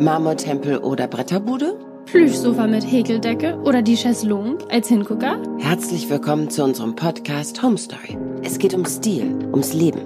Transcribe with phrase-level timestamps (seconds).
[0.00, 1.78] Marmortempel oder Bretterbude?
[2.06, 5.42] Plüschsofa mit Häkeldecke oder die Chaiselongue als Hingucker?
[5.58, 8.16] Herzlich willkommen zu unserem Podcast Home Story.
[8.42, 10.00] Es geht um Stil, ums Leben.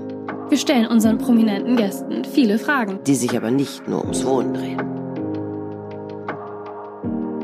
[0.49, 4.83] Wir stellen unseren prominenten Gästen viele Fragen, die sich aber nicht nur ums Wohnen drehen.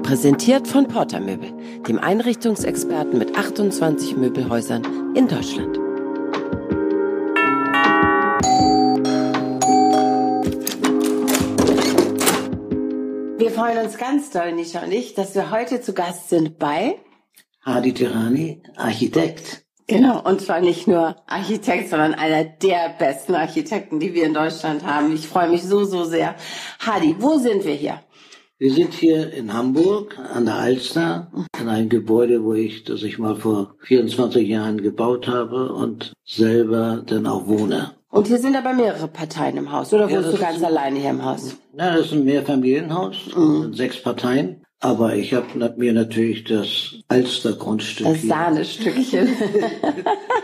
[0.03, 1.53] Präsentiert von Porter Möbel,
[1.87, 4.83] dem Einrichtungsexperten mit 28 Möbelhäusern
[5.15, 5.79] in Deutschland.
[13.51, 17.01] Wir freuen uns ganz doll, Nisha und ich, dass wir heute zu Gast sind bei
[17.63, 19.65] Hadi Tirani, Architekt.
[19.89, 24.87] Genau, und zwar nicht nur Architekt, sondern einer der besten Architekten, die wir in Deutschland
[24.87, 25.13] haben.
[25.13, 26.37] Ich freue mich so, so sehr.
[26.79, 28.01] Hadi, wo sind wir hier?
[28.59, 33.19] Wir sind hier in Hamburg an der Alster in einem Gebäude, wo ich, das ich
[33.19, 38.00] mal vor 24 Jahren gebaut habe und selber dann auch wohne.
[38.11, 40.99] Und hier sind aber mehrere Parteien im Haus, oder wohnst ja, du ganz ein, alleine
[40.99, 41.57] hier im Haus?
[41.73, 43.73] Na, das ist ein Mehrfamilienhaus, mhm.
[43.73, 44.65] sechs Parteien.
[44.81, 48.07] Aber ich habe mir natürlich das Alster-Grundstück.
[48.07, 49.29] Das Sahnestückchen.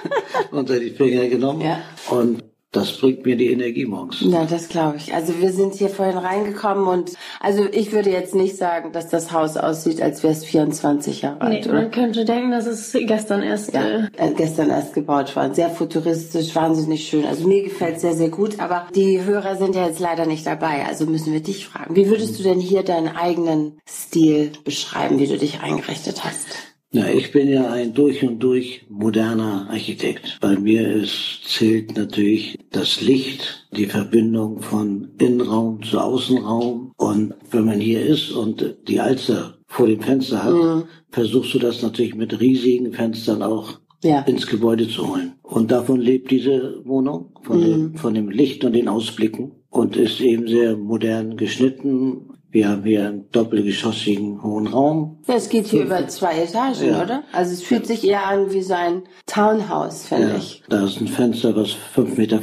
[0.51, 1.63] unter die Finger genommen.
[1.63, 1.81] Ja.
[2.11, 2.45] Und
[2.77, 4.21] das bringt mir die Energie morgens.
[4.21, 5.15] Ja, das glaube ich.
[5.15, 9.33] Also wir sind hier vorhin reingekommen und also ich würde jetzt nicht sagen, dass das
[9.33, 11.65] Haus aussieht, als wäre es 24 Jahre alt.
[11.65, 11.83] Nee, oder?
[11.83, 15.55] man könnte denken, dass es gestern erst ja, äh, äh, gestern erst gebaut war.
[15.55, 17.25] Sehr futuristisch, wahnsinnig schön.
[17.25, 18.61] Also mir gefällt es sehr, sehr gut.
[18.61, 20.85] Aber die Hörer sind ja jetzt leider nicht dabei.
[20.87, 21.97] Also müssen wir dich fragen.
[21.97, 26.76] Wie würdest du denn hier deinen eigenen Stil beschreiben, wie du dich eingerichtet hast?
[26.93, 30.39] Ja, ich bin ja ein durch und durch moderner Architekt.
[30.41, 36.93] Bei mir ist, zählt natürlich das Licht, die Verbindung von Innenraum zu Außenraum.
[36.97, 40.85] Und wenn man hier ist und die Alster vor dem Fenster hat, mhm.
[41.11, 44.21] versuchst du das natürlich mit riesigen Fenstern auch ja.
[44.21, 45.35] ins Gebäude zu holen.
[45.43, 47.65] Und davon lebt diese Wohnung, von, mhm.
[47.65, 52.85] dem, von dem Licht und den Ausblicken und ist eben sehr modern geschnitten, wir haben
[52.85, 55.19] hier einen doppelgeschossigen hohen Raum.
[55.27, 57.03] Es geht hier über zwei Etagen, ja.
[57.03, 57.23] oder?
[57.31, 60.37] Also es fühlt sich eher an wie so ein Townhouse, finde ja.
[60.37, 60.63] ich.
[60.71, 62.41] Da ist ein Fenster, was 5,50 Meter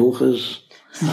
[0.00, 0.62] hoch ist.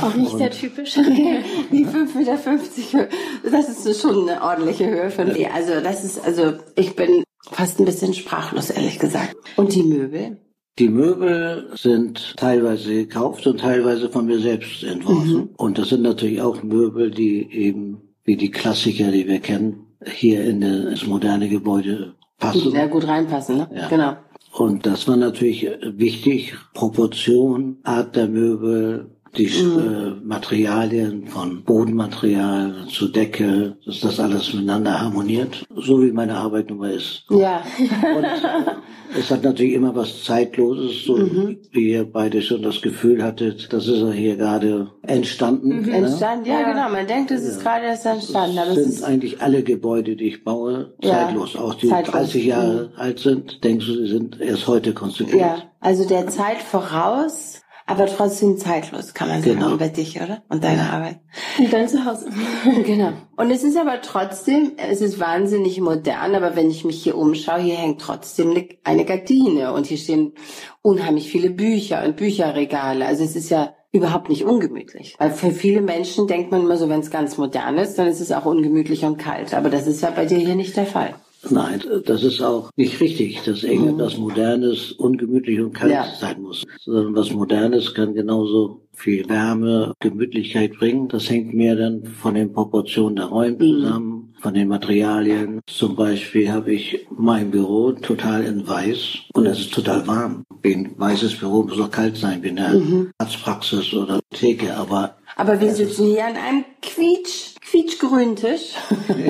[0.04, 0.96] Auch nicht sehr typisch.
[1.72, 3.10] Wie 5,50 Meter.
[3.52, 5.50] Das ist schon eine ordentliche Höhe für mich.
[5.52, 9.36] Also das ist, also ich bin fast ein bisschen sprachlos, ehrlich gesagt.
[9.58, 10.38] Und die Möbel?
[10.80, 15.36] Die Möbel sind teilweise gekauft und teilweise von mir selbst entworfen.
[15.36, 15.50] Mhm.
[15.58, 20.44] Und das sind natürlich auch Möbel, die eben wie die Klassiker, die wir kennen, hier
[20.44, 22.72] in das moderne Gebäude passen.
[22.72, 23.70] Sehr gut reinpassen, ne?
[23.74, 23.88] Ja.
[23.88, 24.16] Genau.
[24.54, 26.56] Und das war natürlich wichtig.
[26.74, 29.80] Proportion, Art der Möbel, die mhm.
[29.80, 36.70] äh, Materialien von Bodenmaterial zu Decke, dass das alles miteinander harmoniert, so wie meine Arbeit
[36.70, 37.26] nun mal ist.
[37.30, 37.64] Ja.
[37.80, 41.58] Und äh, es hat natürlich immer was Zeitloses, so mhm.
[41.72, 45.82] wie ihr beide schon das Gefühl hattet, das ist ja hier gerade entstanden.
[45.82, 45.86] Mhm.
[45.86, 45.98] Ne?
[45.98, 46.90] Entstanden, ja, genau.
[46.90, 48.60] Man denkt, es ist gerade erst entstanden.
[48.60, 51.54] Aber es sind eigentlich alle Gebäude, die ich baue, zeitlos.
[51.54, 51.62] Ja.
[51.62, 52.14] Auch die zeitlos.
[52.14, 53.00] 30 Jahre mhm.
[53.00, 55.40] alt sind, denkst du, sie sind erst heute konstruiert.
[55.40, 57.53] Ja, also der Zeit voraus
[57.86, 59.74] aber trotzdem zeitlos, kann man sagen, genau.
[59.74, 60.42] über dich, oder?
[60.50, 61.20] Und deine Arbeit.
[61.60, 62.30] Und dein Zuhause.
[62.86, 63.14] genau.
[63.36, 67.60] Und es ist aber trotzdem, es ist wahnsinnig modern, aber wenn ich mich hier umschaue,
[67.60, 70.34] hier hängt trotzdem eine Gardine und hier stehen
[70.82, 73.06] unheimlich viele Bücher und Bücherregale.
[73.06, 75.16] Also es ist ja überhaupt nicht ungemütlich.
[75.20, 78.22] Weil für viele Menschen denkt man immer so, wenn es ganz modern ist, dann ist
[78.22, 79.54] es auch ungemütlich und kalt.
[79.54, 81.14] Aber das ist ja bei dir hier nicht der Fall.
[81.50, 84.24] Nein, das ist auch nicht richtig, dass irgendetwas mhm.
[84.24, 86.06] Modernes ungemütlich und kalt ja.
[86.20, 86.64] sein muss.
[86.80, 91.08] Sondern was Modernes kann genauso viel Wärme, Gemütlichkeit bringen.
[91.10, 93.82] Das hängt mehr dann von den Proportionen der Räume mhm.
[93.82, 95.62] zusammen, von den Materialien.
[95.68, 100.44] Zum Beispiel habe ich mein Büro total in weiß und es ist total warm.
[100.64, 103.12] Ein weißes Büro muss auch kalt sein, wie eine mhm.
[103.18, 108.74] Arztpraxis oder Theke, aber aber wir sitzen hier an einem quietsch, quietschgrünen Tisch.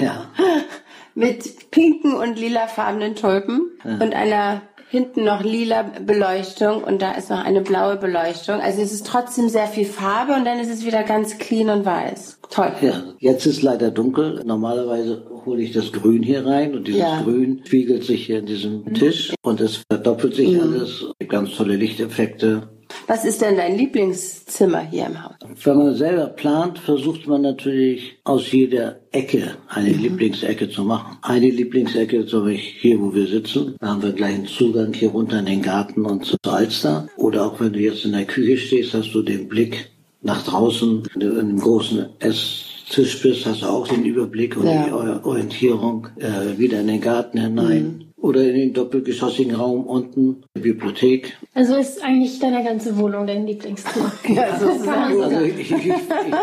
[0.02, 0.29] Ja.
[1.16, 3.94] mit pinken und lilafarbenen Tulpen ja.
[3.94, 4.62] und einer
[4.94, 8.62] hinten noch lila Beleuchtung und da ist noch eine blaue Beleuchtung.
[8.62, 11.84] Also es ist trotzdem sehr viel Farbe und dann ist es wieder ganz clean und
[11.84, 12.37] weiß.
[12.52, 12.73] Toll.
[12.79, 14.43] Ja, jetzt ist leider dunkel.
[14.46, 17.23] Normalerweise hole ich das Grün hier rein und dieses ja.
[17.23, 18.93] Grün spiegelt sich hier in diesem mhm.
[18.93, 20.61] Tisch und es verdoppelt sich mhm.
[20.61, 21.05] alles.
[21.28, 22.70] Ganz tolle Lichteffekte.
[23.08, 25.34] Was ist denn dein Lieblingszimmer hier im Haus?
[25.64, 30.02] Wenn man selber plant, versucht man natürlich aus jeder Ecke eine mhm.
[30.02, 31.17] Lieblingsecke zu machen.
[31.22, 35.09] Eine Lieblingsecke, so wie hier, wo wir sitzen, da haben wir gleich einen Zugang hier
[35.09, 37.08] runter in den Garten und zur Alster.
[37.17, 39.90] Oder auch wenn du jetzt in der Küche stehst, hast du den Blick
[40.22, 41.03] nach draußen.
[41.14, 44.85] Wenn du in einem großen Esstisch bist, hast du auch den Überblick und ja.
[44.85, 47.84] die Orientierung äh, wieder in den Garten hinein.
[47.84, 48.03] Mhm.
[48.23, 51.37] Oder in den doppelgeschossigen Raum unten, die Bibliothek.
[51.53, 54.11] Also ist eigentlich deine ganze Wohnung dein Lieblingszimmer.
[54.34, 55.22] Ja, sozusagen.
[55.22, 55.93] Also ich, ich, ich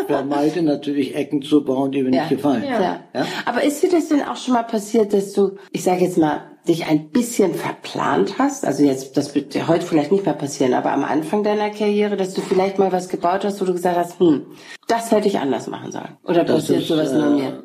[0.06, 2.21] vermeide natürlich Ecken zu bauen, die mir Ja.
[2.25, 2.65] nicht gefallen.
[2.69, 3.00] Ja.
[3.15, 3.27] Ja?
[3.47, 6.43] Aber ist dir das denn auch schon mal passiert, dass du, ich sage jetzt mal,
[6.70, 8.64] dich ein bisschen verplant hast?
[8.64, 12.17] Also jetzt, das wird dir heute vielleicht nicht mehr passieren, aber am Anfang deiner Karriere,
[12.17, 14.46] dass du vielleicht mal was gebaut hast, wo du gesagt hast, hm,
[14.87, 16.17] das hätte ich anders machen sollen.
[16.25, 17.62] Oder Das passiert ist, sowas nur äh, mir?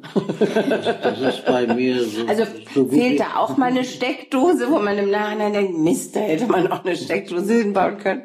[1.03, 2.25] Das ist bei mir so.
[2.27, 2.43] Also
[2.73, 6.47] so fehlt da auch mal eine Steckdose, wo man im Nachhinein denkt, Mist, da hätte
[6.47, 8.23] man auch eine Steckdose hinbauen können.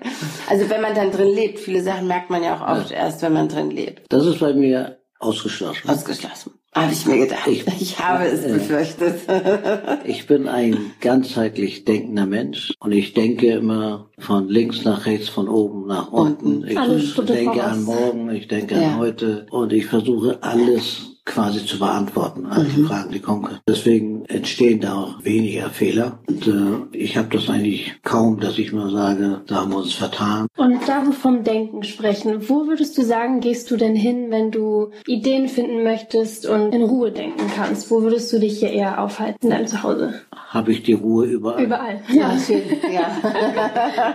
[0.49, 3.35] Also wenn man dann drin lebt, viele Sachen merkt man ja auch oft erst, wenn
[3.35, 4.07] man drin lebt.
[4.09, 5.89] Das ist bei mir ausgeschlossen.
[5.89, 6.60] Ausgeschlossen.
[6.75, 7.47] Habe ich mir gedacht.
[7.49, 9.21] Ich- Ich, habe es befürchtet.
[10.05, 15.49] Ich bin ein ganzheitlich denkender Mensch und ich denke immer von links nach rechts, von
[15.49, 16.65] oben nach unten.
[16.67, 17.73] Ich Alle Schritte denke voraus.
[17.73, 18.93] an morgen, ich denke Ja.
[18.93, 22.87] an heute und ich versuche alles quasi zu beantworten, all Mhm.
[22.87, 23.61] Fragen, die kommen können.
[23.69, 26.19] Deswegen entstehen da auch weniger Fehler.
[26.29, 29.95] Und äh, ich habe das eigentlich kaum, dass ich mal sage, da haben wir uns
[29.95, 30.47] vertan.
[30.57, 34.51] Und da wir vom Denken sprechen, wo würdest du sagen, gehst du denn hin, wenn
[34.51, 37.91] du Ideen finden möchtest und in Ruhe denken kannst?
[37.91, 40.15] Wo würdest du dich hier eher aufhalten in deinem Zuhause?
[40.49, 41.63] Habe ich die Ruhe überall.
[41.63, 42.01] Überall.
[42.13, 42.63] Ja, schön.
[42.93, 43.11] Ja.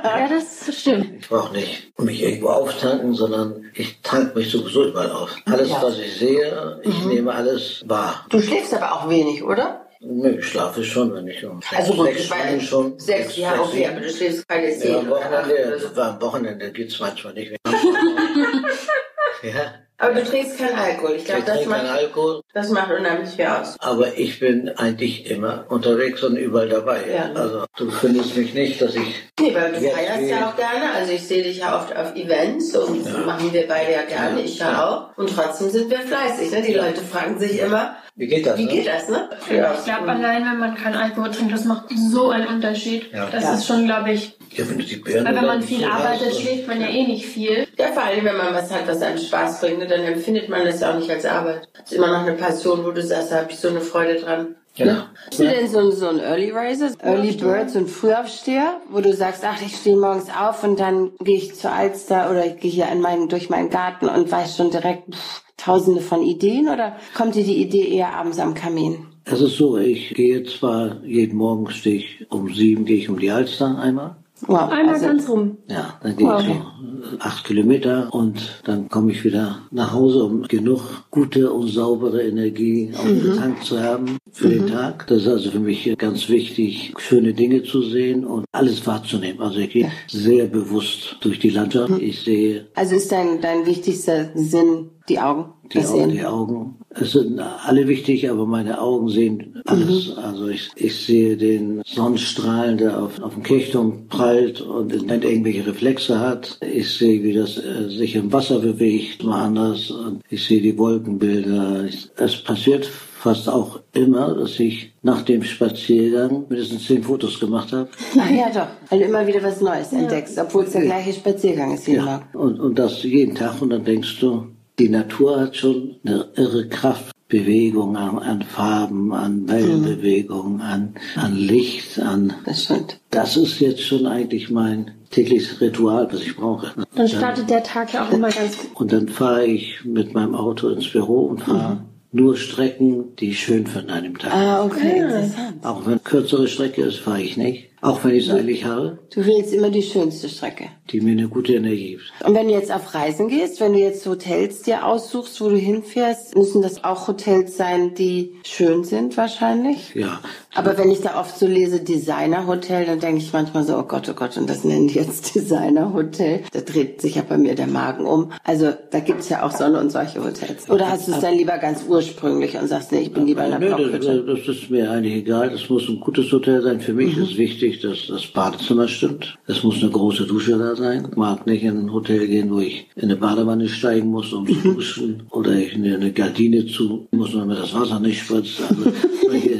[0.05, 1.07] Ja, das stimmt.
[1.19, 5.35] Ich brauche nicht mich irgendwo auftanken, sondern ich tank mich sowieso überall auf.
[5.45, 5.81] Alles, Ja.
[5.81, 8.25] was ich sehe, ich nehme alles wahr.
[8.29, 9.85] Du schläfst aber auch wenig, oder?
[10.07, 12.99] Nö, ich schlafe schon, wenn ich um Also gut, sechs Stunden schon.
[12.99, 16.01] Sechs, ja, okay, aber du schläfst keine Ja, zehn am oder acht oder Wochenende, so.
[16.01, 17.59] am Wochenende geht's manchmal nicht mehr.
[19.43, 21.15] ja, Aber du trinkst keinen Alkohol.
[21.17, 23.75] Ich glaube, das trinke keinen macht, Alkohol, das macht unheimlich viel aus.
[23.79, 26.99] aber ich bin eigentlich immer unterwegs und überall dabei.
[27.13, 27.31] Ja.
[27.39, 30.91] Also du findest mich nicht, dass ich Nee, weil du feierst wie- ja auch gerne.
[30.95, 33.19] Also ich sehe dich ja oft auf Events und Ja.
[33.25, 35.17] machen wir beide ja gerne, ich ja auch.
[35.17, 36.51] Und trotzdem sind wir fleißig.
[36.51, 36.61] Ne?
[36.61, 38.57] Die Leute fragen sich immer, Wie geht das?
[38.57, 38.71] wie ne?
[38.71, 39.29] geht das, ne?
[39.41, 39.47] Ich
[39.85, 43.11] glaube, allein wenn man keinen Alkohol trinkt, das macht so einen Unterschied.
[43.13, 43.27] Ja.
[43.31, 43.53] Das Ja.
[43.55, 46.67] ist schon, glaube ich, Ja, wenn du die Birne weil wenn man viel arbeitet, schläft
[46.67, 47.67] man ja eh nicht viel.
[47.77, 50.65] Ja, vor allem, wenn man was hat, was einem Spaß bringt, ne, dann empfindet man
[50.65, 51.67] das ja auch nicht als Arbeit.
[51.73, 54.15] Das ist immer noch eine Passion, wo du sagst, da habe ich so eine Freude
[54.15, 54.55] dran.
[54.75, 55.09] Ja.
[55.29, 58.99] Bist du denn so ein, so ein Early Riser, Early Bird, so ein Frühaufsteher, wo
[58.99, 62.57] du sagst, ach, ich stehe morgens auf und dann gehe ich zur Alster oder ich
[62.57, 66.67] gehe hier in meinen, durch meinen Garten und weiß schon direkt pff, tausende von Ideen
[66.67, 69.07] oder kommt dir die Idee eher abends am Kamin?
[69.23, 73.17] Es ist so, ich gehe zwar jeden Morgen stehe ich um sieben gehe ich um
[73.17, 74.17] die Alster einmal.
[74.41, 75.57] Wow, Einmal also, ganz rum.
[75.69, 76.41] Ja, dann gehe Wow.
[76.41, 81.69] ich so acht Kilometer und dann komme ich wieder nach Hause, um genug gute und
[81.69, 85.07] saubere Energie auf dem Tank zu haben für den Tag.
[85.07, 89.41] Das ist also für mich ganz wichtig, schöne Dinge zu sehen und alles wahrzunehmen.
[89.41, 91.93] Also ich gehe sehr bewusst durch die Landschaft.
[92.01, 95.53] Ich sehe also ist dein, dein wichtigster Sinn die Augen?
[95.73, 96.09] die das Augen, Sehen?
[96.11, 96.75] die Augen.
[96.89, 100.15] Es sind alle wichtig, aber meine Augen sehen alles.
[100.17, 105.65] Also ich, ich sehe den Sonnenstrahlen, der auf, auf dem Kirchturm prallt und nicht irgendwelche
[105.65, 106.57] Reflexe hat.
[106.61, 109.91] Ich sehe, wie das äh, sich im Wasser bewegt, mal anders.
[109.91, 111.85] Und ich sehe die Wolkenbilder.
[111.85, 117.73] Ich, es passiert fast auch immer, dass ich nach dem Spaziergang mindestens zehn Fotos gemacht
[117.73, 117.89] habe.
[118.19, 118.67] Ach ja, doch.
[118.89, 122.23] Weil du immer wieder was Neues entdeckst, obwohl es der gleiche Spaziergang ist jeden Morgen.
[122.33, 124.45] Und, und das jeden Tag und dann denkst du,
[124.79, 127.11] die Natur hat schon eine irre Kraft.
[127.27, 132.99] Bewegung an, an Farben, an Wellenbewegung, an, an Licht, an Das stimmt.
[133.09, 136.71] das ist jetzt schon eigentlich mein tägliches Ritual, was ich brauche.
[136.93, 138.75] Dann startet der Tag ja auch immer ganz gut.
[138.75, 141.79] Und dann fahre ich mit meinem Auto ins Büro und fahre
[142.11, 144.31] nur Strecken, die ich schön finde an dem Tag.
[144.31, 145.65] Ah, okay, interessant.
[145.65, 147.69] Auch wenn kürzere Strecke ist, fahre ich nicht.
[147.85, 150.65] Auch wenn ich es eilig habe, Du wählst immer die schönste Strecke.
[150.91, 152.03] die mir eine gute Energie gibt.
[152.27, 155.57] Und wenn du jetzt auf Reisen gehst, wenn du jetzt Hotels dir aussuchst, wo du
[155.57, 159.93] hinfährst, müssen das auch Hotels sein, die schön sind wahrscheinlich?
[159.95, 160.19] Ja,
[160.53, 164.07] Aber wenn ich da oft so lese Designer-Hotel, dann denke ich manchmal so, oh Gott,
[164.09, 166.41] oh Gott, und das nennen die jetzt Designer-Hotel.
[166.51, 168.31] Da dreht sich ja bei mir der Magen um.
[168.43, 170.69] Also da gibt's ja auch Sonne und solche Hotels.
[170.69, 173.53] Oder hast du es dann lieber ganz ursprünglich und sagst, nee, ich bin lieber in
[173.53, 174.23] einer Nö, das, Blockhütte?
[174.25, 175.53] das ist mir eigentlich egal.
[175.53, 176.79] Es muss ein gutes Hotel sein.
[176.81, 179.37] Für mich ist wichtig, dass das Badezimmer stimmt.
[179.47, 181.07] Es muss eine große Dusche da sein.
[181.11, 184.47] Ich mag nicht in ein Hotel gehen, wo ich in eine Badewanne steigen muss, um
[184.47, 185.23] zu duschen.
[185.31, 188.61] Oder ich eine, eine Gardine zu muss, damit das Wasser nicht spritzt.
[188.69, 188.91] Also
[189.33, 189.51] ich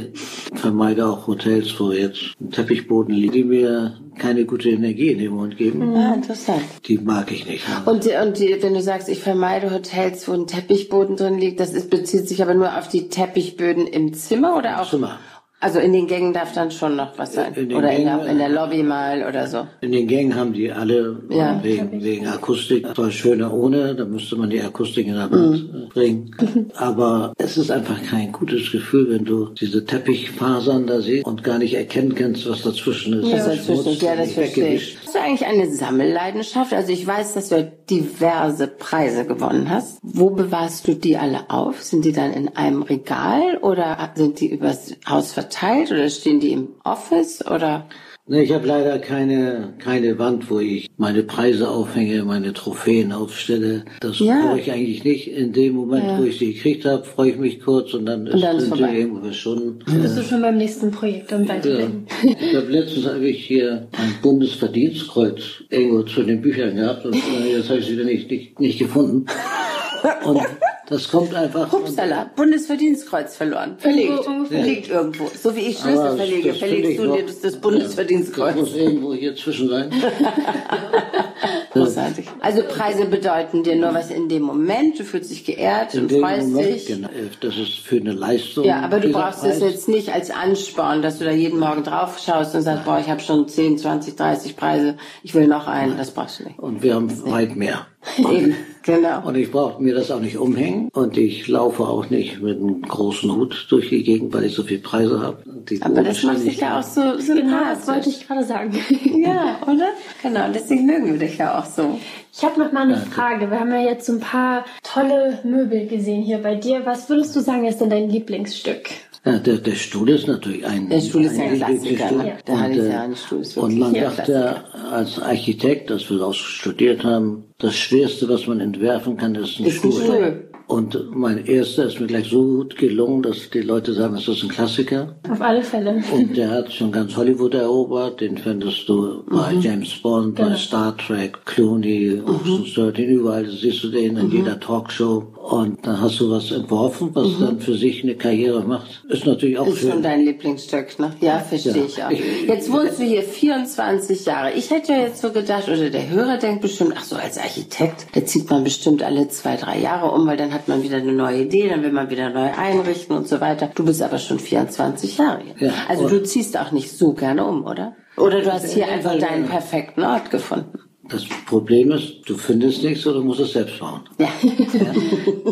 [0.55, 5.31] vermeide auch Hotels, wo jetzt ein Teppichboden liegt, die mir keine gute Energie in den
[5.33, 5.93] Mund geben.
[5.95, 6.61] Ah, interessant.
[6.87, 7.63] Die mag ich nicht.
[7.85, 11.59] Und, die- und die, wenn du sagst, ich vermeide Hotels, wo ein Teppichboden drin liegt,
[11.59, 14.89] das ist, bezieht sich aber nur auf die Teppichböden im Zimmer oder auch?
[14.89, 15.19] Zimmer.
[15.65, 17.51] Also in den Gängen darf dann schon noch was sein.
[17.55, 19.65] In oder in Gängen, der, in der Lobby mal oder so.
[19.81, 21.59] In den Gängen haben die alle Ja.
[21.63, 22.85] wegen, wegen Akustik.
[22.91, 25.31] Es war schöner ohne, da müsste man die Akustik in der Mhm.
[25.31, 26.35] Wand äh, bringen.
[26.75, 31.57] Aber es ist einfach kein gutes Gefühl, wenn du diese Teppichfasern da siehst und gar
[31.57, 33.31] nicht erkennen kannst, was dazwischen ist.
[33.33, 34.97] Das Das ist ja, das verstehe ich.
[35.15, 36.73] Du eigentlich eine Sammelleidenschaft?
[36.73, 39.97] Also ich weiß, dass du diverse Preise gewonnen hast.
[40.01, 41.81] Wo bewahrst du die alle auf?
[41.83, 46.51] Sind die dann in einem Regal oder sind die übers Haus verteilt oder stehen die
[46.51, 47.87] im Office oder?
[48.27, 53.85] Ich habe leider keine, keine Wand, wo ich meine Preise aufhänge, meine Trophäen aufstelle.
[54.01, 54.41] Das Ja.
[54.47, 55.27] brauche ich eigentlich nicht.
[55.27, 56.17] In dem Moment, Ja.
[56.17, 58.81] wo ich sie gekriegt habe, freue ich mich kurz und dann ist dann ist sie
[58.81, 59.77] irgendwo verschwunden.
[60.01, 61.49] Bist du schon beim nächsten Projekt am Ja.
[61.49, 62.07] Weiterdenken?
[62.23, 67.57] Ich habe letztens habe ich hier ein Bundesverdienstkreuz irgendwo zu den Büchern gehabt und äh,
[67.57, 69.27] jetzt habe ich es wieder nicht, nicht, nicht gefunden.
[70.25, 70.39] Und
[70.87, 71.71] das kommt einfach.
[71.73, 73.75] Upsala, Bundesverdienstkreuz verloren.
[73.77, 74.23] Verlegt.
[74.47, 75.29] Verlegt irgendwo.
[75.41, 78.55] So wie ich Schlüssel Aber verlege, das verlegst du dir das, das Das Bundesverdienstkreuz.
[78.55, 79.89] muss irgendwo hier zwischen sein.
[81.73, 82.27] Großartig.
[82.39, 84.97] Also Preise bedeuten dir nur was in dem Moment.
[84.99, 86.85] Du fühlst dich geehrt In und dem freust Moment, dich.
[86.87, 87.09] genau,
[87.41, 88.63] das ist für eine Leistung.
[88.65, 89.71] Ja, aber du brauchst es Preis.
[89.71, 93.09] jetzt nicht als Ansporn, dass du da jeden Morgen drauf schaust und sagst, boah, ich
[93.09, 95.97] habe schon 10, 20, 30 Preise, ich will noch einen.
[95.97, 96.59] Das brauchst du nicht.
[96.59, 97.87] Und wir haben weit mehr.
[98.31, 99.27] Eben, genau.
[99.27, 100.89] Und ich brauche mir das auch nicht umhängen.
[100.93, 104.63] Und ich laufe auch nicht mit einem großen Hut durch die Gegend, weil ich so
[104.63, 105.37] viele Preise habe.
[105.69, 108.73] Die Aber das macht dich ja auch so Genau, das wollte ich gerade sagen.
[109.25, 109.89] Ja, oder?
[110.21, 111.99] Genau, deswegen mögen wir dich ja auch so.
[112.37, 113.49] Ich habe noch mal eine Frage.
[113.49, 116.85] Wir haben ja jetzt so ein paar tolle Möbel gesehen hier bei dir.
[116.85, 118.89] Was würdest du sagen, ist denn dein Lieblingsstück?
[119.25, 120.87] Ja, der, der Stuhl ist natürlich ein.
[120.87, 121.95] Der Stuhl ist ja ein Lieblingsstuhl.
[121.95, 122.37] Klassiker, ne?
[122.45, 126.21] Der Und, Hannes äh, Stuhl ist Und wirklich man ein dachte als Architekt, dass wir
[126.21, 130.49] auch studiert haben, das Schwerste, was man entwerfen kann, ist ein Ist ein Stuhl.
[130.67, 134.41] Und mein erster ist mir gleich so gut gelungen, dass die Leute sagen, das ist
[134.43, 135.15] ein Klassiker.
[135.29, 136.01] Auf alle Fälle.
[136.11, 138.19] Und der hat schon ganz Hollywood erobert.
[138.21, 139.61] Den findest du bei Mhm.
[139.61, 140.55] James Bond, bei Genau.
[140.57, 144.19] Star Trek, Clooney, Ocean's 13, überall siehst du den Mhm.
[144.21, 145.27] in jeder Talkshow.
[145.45, 149.03] Und dann hast du was entworfen, was dann für sich eine Karriere macht.
[149.09, 149.73] Ist natürlich auch Mhm.
[149.73, 150.01] Ist schon schön.
[150.01, 151.11] dein Lieblingsstück, ne?
[151.21, 151.85] Ja, verstehe Ja.
[151.85, 152.47] ich auch.
[152.47, 154.53] Jetzt wohnst du hier 24 Jahre.
[154.53, 158.07] Ich hätte ja jetzt so gedacht, oder der Hörer denkt bestimmt, ach so, als Architekt,
[158.15, 161.11] da zieht man bestimmt alle zwei, drei Jahre um, weil dann hat man wieder eine
[161.13, 163.69] neue Idee, dann will man wieder neu einrichten und so weiter.
[163.75, 165.67] Du bist aber schon 24 Jahre hier.
[165.67, 167.93] Ja, also du ziehst auch nicht so gerne um, oder?
[168.17, 170.79] Oder du hast hier Ja, einfach weil- deinen perfekten Ort gefunden.
[171.07, 174.01] Das Problem ist, du findest nichts oder musst es selbst bauen.
[174.17, 174.31] Ja.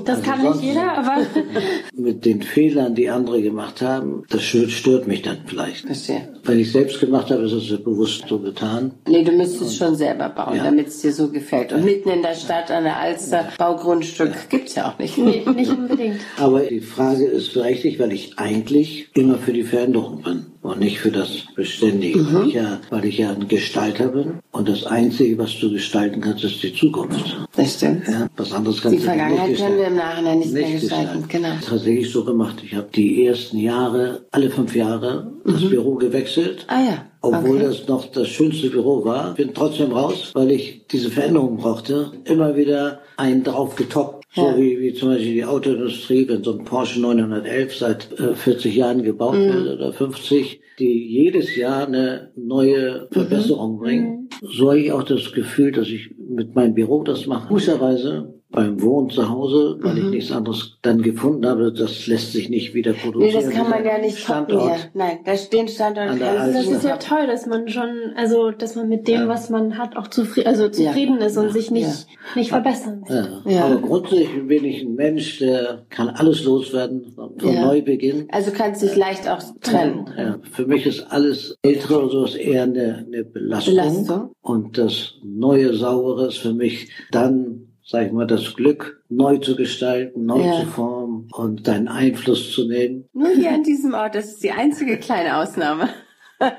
[0.06, 1.18] Das kann nicht jeder, aber
[1.96, 5.86] Mit den Fehlern, die andere gemacht haben, das stört, stört mich dann vielleicht.
[5.86, 6.28] Verstehe.
[6.44, 8.92] Wenn ich selbst gemacht habe, ist es ja bewusst so getan.
[9.08, 10.64] Nee, du müsstest schon selber bauen, Ja.
[10.66, 11.72] damit es dir so gefällt.
[11.72, 15.18] Und mitten in der Stadt an der Alster, Baugrundstück, gibt's ja auch nicht.
[15.18, 16.18] nee, nicht unbedingt.
[16.38, 21.00] Aber die Frage ist berechtigt, weil ich eigentlich immer für die Veränderung bin und nicht
[21.00, 22.20] für das Beständige.
[22.20, 22.34] Mhm.
[22.34, 26.22] Weil, ich ja, weil ich ja ein Gestalter bin und das Einzige, was du gestalten
[26.22, 27.38] kannst, ist die Zukunft.
[27.56, 28.08] Das stimmt.
[28.08, 30.82] Ja, was anderes kannst Die du Vergangenheit nicht können wir im Nachhinein nicht, mehr Nicht
[30.82, 31.24] gestalten.
[31.24, 31.44] gestalten.
[31.44, 31.66] Genau.
[31.68, 32.56] Tatsächlich so gemacht.
[32.66, 36.66] Ich habe die ersten Jahre, alle fünf Jahre, das Büro gewechselt.
[36.68, 37.06] Ah ja.
[37.22, 37.66] Obwohl okay.
[37.68, 42.12] das noch das schönste Büro war, bin trotzdem raus, weil ich diese Veränderung brauchte.
[42.26, 44.23] Immer wieder einen drauf getoppt.
[44.36, 44.58] So Ja.
[44.58, 49.04] wie, wie zum Beispiel die Autoindustrie, wenn so ein Porsche 911 seit äh, 40 Jahren
[49.04, 54.30] gebaut wird oder 50, die jedes Jahr eine neue Verbesserung bringen.
[54.42, 57.48] So habe ich auch das Gefühl, dass ich mit meinem Büro das mache.
[57.48, 62.50] Guterweise beim Wohnen zu Hause, weil ich nichts anderes dann gefunden habe, das lässt sich
[62.50, 63.44] nicht wieder Nee, produzieren.
[63.46, 64.62] das kann man ja nicht Standort.
[64.62, 64.80] kopieren.
[64.94, 66.72] Nein, da stehen Standort An der kannst du Alster.
[66.72, 69.28] Das ist ja toll, dass man schon, also dass man mit dem, Ja.
[69.28, 72.06] was man hat, auch zufrieden, also zufrieden ist und sich nicht,
[72.36, 73.10] nicht verbessern muss.
[73.10, 73.28] Ja.
[73.46, 73.66] Ja.
[73.66, 77.66] Aber grundsätzlich bin ich ein Mensch, der kann alles loswerden, von Ja.
[77.66, 78.28] neu beginnen.
[78.32, 80.06] Also kannst dich leicht auch trennen.
[80.16, 83.74] Ja, für mich ist alles Ältere oder sowas eher eine, eine Belastung.
[83.74, 84.30] Belastung.
[84.42, 89.56] Und das Neue, Saubere ist für mich dann, sag ich mal, das Glück, neu zu
[89.56, 90.60] gestalten, neu Ja.
[90.62, 93.06] zu formen und deinen Einfluss zu nehmen.
[93.14, 95.90] Nur hier an diesem Ort, das ist die einzige kleine Ausnahme.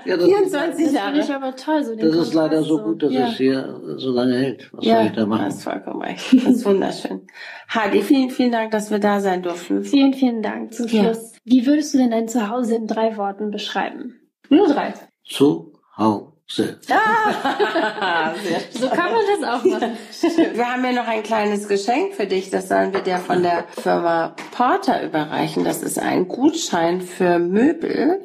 [0.07, 1.45] Ja, das, 24 Das finde ich Jahre.
[1.45, 3.29] aber toll, so den das ist leider so gut, dass ja.
[3.29, 4.71] es hier so lange hält.
[4.73, 5.45] Was soll Ja, ich da machen?
[5.45, 6.33] hast vollkommen recht.
[6.33, 7.27] Das ist wunderschön.
[7.69, 9.83] Hadi, vielen, vielen Dank, dass wir da sein durften.
[9.85, 11.05] Vielen, vielen Dank zum Ja.
[11.05, 11.33] Schluss.
[11.45, 14.15] Wie würdest du denn dein Zuhause in drei Worten beschreiben?
[14.49, 14.95] Nur drei.
[15.25, 15.73] Zu
[16.57, 16.77] Sehr
[18.71, 19.97] So kann man das auch machen.
[20.55, 22.51] Wir haben ja noch ein kleines Geschenk für dich.
[22.51, 25.65] Das sollen wir dir von der Firma Porter überreichen.
[25.65, 28.25] Das ist ein Gutschein für Möbel.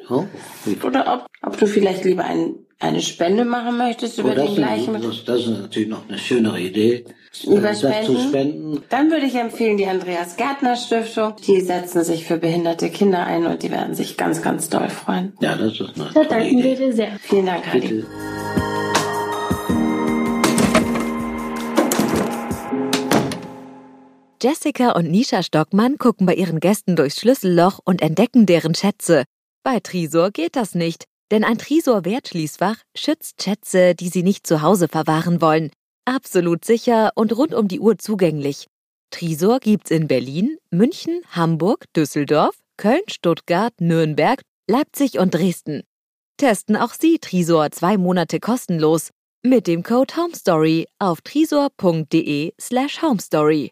[0.64, 4.46] Wie Oder ob, ob du vielleicht lieber ein, eine Spende machen möchtest über Oh, das,
[4.46, 4.94] den gleichen.
[4.96, 7.04] ist, das, das ist natürlich noch eine schönere Idee.
[7.44, 8.28] Lieber dazu spenden?
[8.28, 8.82] spenden.
[8.88, 11.34] Dann würde ich empfehlen die Andreas Gärtner Stiftung.
[11.46, 15.32] Die setzen sich für behinderte Kinder ein und die werden sich ganz, ganz doll freuen.
[15.40, 17.18] Ja, das ist eine Da danken wir dir sehr.
[17.20, 17.88] Vielen Dank, Heidi.
[17.88, 18.06] Bitte.
[24.42, 29.24] Jessica und Nisha Stockmann gucken bei ihren Gästen durchs Schlüsselloch und entdecken deren Schätze.
[29.62, 34.88] Bei Trisor geht das nicht, denn ein Trisor-Wertschließfach schützt Schätze, die sie nicht zu Hause
[34.88, 35.70] verwahren wollen.
[36.10, 38.66] Absolut sicher und rund um die Uhr zugänglich.
[39.12, 45.84] Trisor gibt's in Berlin, München, Hamburg, Düsseldorf, Köln, Stuttgart, Nürnberg, Leipzig und Dresden.
[46.36, 49.10] Testen auch Sie Trisor zwei Monate kostenlos
[49.44, 53.68] mit dem Code HOMESTORY auf trisor.de slash homestory.